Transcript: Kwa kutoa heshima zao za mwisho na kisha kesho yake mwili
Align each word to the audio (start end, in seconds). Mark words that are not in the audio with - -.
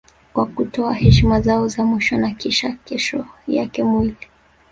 Kwa 0.33 0.45
kutoa 0.45 0.93
heshima 0.93 1.41
zao 1.41 1.67
za 1.67 1.83
mwisho 1.85 2.17
na 2.17 2.31
kisha 2.31 2.71
kesho 2.85 3.25
yake 3.47 3.83
mwili 3.83 4.17